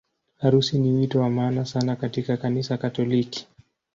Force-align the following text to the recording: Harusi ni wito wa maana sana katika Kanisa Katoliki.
Harusi 0.37 0.79
ni 0.79 0.89
wito 0.91 1.19
wa 1.19 1.29
maana 1.29 1.65
sana 1.65 1.95
katika 1.95 2.37
Kanisa 2.37 2.77
Katoliki. 2.77 3.47